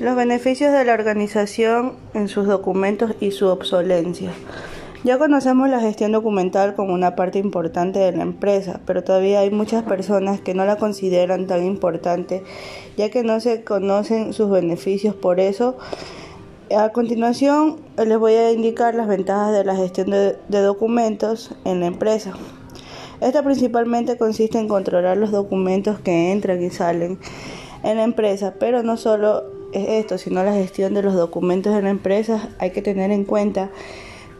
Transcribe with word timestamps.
Los 0.00 0.14
beneficios 0.14 0.72
de 0.72 0.84
la 0.84 0.94
organización 0.94 1.94
en 2.14 2.28
sus 2.28 2.46
documentos 2.46 3.14
y 3.18 3.32
su 3.32 3.48
obsolencia. 3.48 4.30
Ya 5.02 5.18
conocemos 5.18 5.68
la 5.68 5.80
gestión 5.80 6.12
documental 6.12 6.76
como 6.76 6.94
una 6.94 7.16
parte 7.16 7.40
importante 7.40 7.98
de 7.98 8.12
la 8.12 8.22
empresa, 8.22 8.80
pero 8.86 9.02
todavía 9.02 9.40
hay 9.40 9.50
muchas 9.50 9.82
personas 9.82 10.40
que 10.40 10.54
no 10.54 10.64
la 10.66 10.76
consideran 10.76 11.48
tan 11.48 11.66
importante, 11.66 12.44
ya 12.96 13.10
que 13.10 13.24
no 13.24 13.40
se 13.40 13.64
conocen 13.64 14.32
sus 14.32 14.48
beneficios. 14.50 15.16
Por 15.16 15.40
eso, 15.40 15.76
a 16.76 16.90
continuación 16.90 17.80
les 17.96 18.18
voy 18.18 18.34
a 18.34 18.52
indicar 18.52 18.94
las 18.94 19.08
ventajas 19.08 19.50
de 19.52 19.64
la 19.64 19.74
gestión 19.74 20.10
de, 20.10 20.36
documentos 20.48 21.56
en 21.64 21.80
la 21.80 21.86
empresa. 21.86 22.34
Esta 23.20 23.42
principalmente 23.42 24.16
consiste 24.16 24.60
en 24.60 24.68
controlar 24.68 25.16
los 25.16 25.32
documentos 25.32 25.98
que 25.98 26.30
entran 26.30 26.62
y 26.62 26.70
salen 26.70 27.18
en 27.82 27.96
la 27.96 28.04
empresa, 28.04 28.54
pero 28.60 28.84
no 28.84 28.96
solo 28.96 29.57
es 29.72 29.88
esto, 29.88 30.18
sino 30.18 30.42
la 30.42 30.54
gestión 30.54 30.94
de 30.94 31.02
los 31.02 31.14
documentos 31.14 31.74
de 31.74 31.82
la 31.82 31.90
empresa. 31.90 32.48
Hay 32.58 32.70
que 32.70 32.82
tener 32.82 33.10
en 33.10 33.24
cuenta 33.24 33.70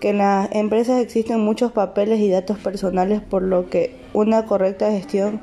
que 0.01 0.10
en 0.10 0.18
las 0.18 0.48
empresas 0.52 1.01
existen 1.01 1.41
muchos 1.41 1.73
papeles 1.73 2.20
y 2.20 2.30
datos 2.30 2.59
personales, 2.59 3.20
por 3.20 3.42
lo 3.42 3.68
que 3.68 3.96
una 4.12 4.46
correcta 4.46 4.91
gestión 4.91 5.41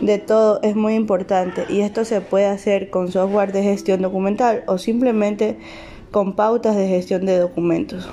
de 0.00 0.18
todo 0.18 0.60
es 0.62 0.74
muy 0.74 0.94
importante 0.94 1.64
y 1.68 1.82
esto 1.82 2.04
se 2.04 2.20
puede 2.20 2.46
hacer 2.46 2.90
con 2.90 3.12
software 3.12 3.52
de 3.52 3.62
gestión 3.62 4.00
documental 4.00 4.64
o 4.66 4.78
simplemente 4.78 5.58
con 6.10 6.34
pautas 6.34 6.76
de 6.76 6.88
gestión 6.88 7.26
de 7.26 7.38
documentos. 7.38 8.08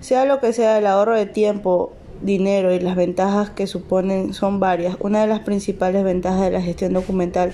Sea 0.00 0.24
lo 0.24 0.40
que 0.40 0.52
sea 0.52 0.78
el 0.78 0.86
ahorro 0.86 1.16
de 1.16 1.26
tiempo, 1.26 1.92
dinero 2.22 2.72
y 2.72 2.80
las 2.80 2.96
ventajas 2.96 3.50
que 3.50 3.66
suponen 3.66 4.32
son 4.34 4.60
varias. 4.60 4.96
Una 5.00 5.20
de 5.20 5.26
las 5.26 5.40
principales 5.40 6.04
ventajas 6.04 6.42
de 6.42 6.50
la 6.50 6.62
gestión 6.62 6.92
documental 6.92 7.52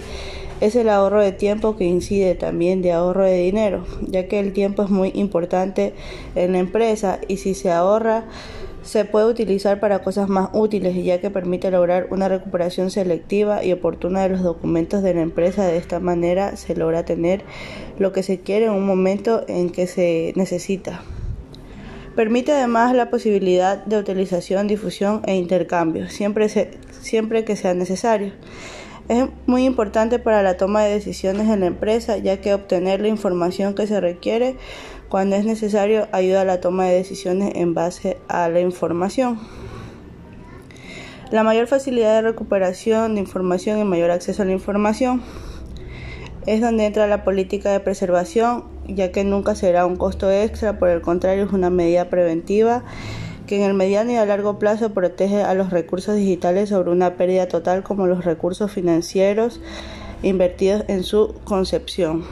es 0.63 0.77
el 0.77 0.89
ahorro 0.89 1.21
de 1.21 1.33
tiempo 1.33 1.77
que 1.77 1.85
incide 1.85 2.37
también 2.37 2.83
de 2.83 2.93
ahorro 2.93 3.25
de 3.25 3.37
dinero, 3.37 3.85
ya 4.01 4.29
que 4.29 4.39
el 4.39 4.53
tiempo 4.53 4.85
es 4.85 4.91
muy 4.91 5.11
importante 5.13 5.93
en 6.37 6.53
la 6.53 6.61
empresa 6.61 7.19
y 7.27 7.39
si 7.39 7.55
se 7.55 7.73
ahorra 7.73 8.27
se 8.83 9.05
puede 9.05 9.27
utilizar 9.27 9.81
para 9.81 10.03
cosas 10.05 10.29
más 10.29 10.51
útiles 10.53 10.95
ya 11.05 11.21
que 11.21 11.31
permite 11.31 11.73
lograr 11.73 12.07
una 12.11 12.29
recuperación 12.29 12.93
selectiva 12.93 13.65
y 13.65 13.73
oportuna 13.73 14.23
de 14.23 14.29
los 14.29 14.43
documentos 14.43 15.03
de 15.03 15.15
la 15.15 15.23
empresa. 15.23 15.67
De 15.67 15.77
esta 15.79 15.99
manera 15.99 16.57
se 16.57 16.77
logra 16.77 17.05
tener 17.05 17.43
lo 17.99 18.13
que 18.13 18.23
se 18.23 18.39
quiere 18.39 18.67
en 18.67 18.73
un 18.73 18.87
momento 18.87 19.45
en 19.49 19.69
que 19.71 19.89
se 19.89 20.33
necesita. 20.37 21.03
Permite 22.15 22.53
además 22.53 22.95
la 22.95 23.11
posibilidad 23.11 23.85
de 23.85 23.99
utilización, 23.99 24.69
difusión 24.69 25.23
e 25.27 25.35
intercambio, 25.35 26.09
siempre, 26.09 26.49
siempre 27.01 27.45
que 27.45 27.57
sea 27.57 27.75
necesario. 27.75 28.33
Es 29.13 29.27
muy 29.45 29.67
importante 29.67 30.19
para 30.19 30.43
la 30.43 30.57
toma 30.57 30.85
de 30.85 30.95
decisiones 30.95 31.47
en 31.51 31.61
la 31.61 31.67
empresa, 31.67 32.17
ya 32.17 32.41
que 32.41 32.55
obtener 32.55 33.03
la 33.03 33.09
información 33.09 33.75
que 33.75 33.87
se 33.87 34.01
requiere 34.01 34.57
cuando 35.11 35.37
es 35.37 35.45
necesario 35.45 36.09
ayuda 36.13 36.41
a 36.41 36.45
la 36.47 36.63
toma 36.63 36.87
de 36.87 36.95
decisiones 36.95 37.53
en 37.57 37.75
base 37.75 38.17
a 38.29 38.49
la 38.49 38.61
información. 38.61 39.39
La 41.31 41.43
mayor 41.43 41.67
facilidad 41.67 42.15
de 42.15 42.23
recuperación 42.23 43.15
de 43.15 43.21
información 43.21 43.79
y 43.81 43.85
mayor 43.85 44.11
acceso 44.11 44.41
a 44.41 44.47
la 44.47 44.53
información 44.53 45.21
es 46.47 46.63
donde 46.63 46.87
entra 46.87 47.07
la 47.07 47.23
política 47.23 47.71
de 47.71 47.81
preservación, 47.81 48.65
ya 48.87 49.13
que 49.13 49.25
nunca 49.25 49.55
será 49.55 49.85
un 49.85 49.97
costo 49.97 50.31
extra, 50.31 50.79
por 50.79 50.89
el 50.89 51.03
contrario 51.03 51.45
es 51.45 51.53
una 51.53 51.69
medida 51.69 52.09
preventiva 52.09 52.83
que 53.47 53.57
en 53.57 53.63
el 53.63 53.75
mediano 53.75 54.13
y 54.13 54.17
a 54.17 54.27
largo 54.27 54.59
plazo 54.59 54.93
protege 54.93 55.43
a 55.43 55.55
los 55.55 55.71
recursos 55.71 56.17
digitales 56.17 56.69
sobre 56.69 56.91
una 56.91 57.15
pérdida 57.17 57.49
total 57.49 57.83
como 57.83 58.07
los 58.07 58.25
recursos 58.25 58.71
financieros 58.71 59.61
invertidos 60.23 60.85
en 60.89 61.03
su 61.03 61.35
concepción. 61.45 62.25